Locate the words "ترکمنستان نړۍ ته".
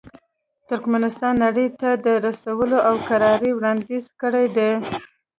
0.67-1.89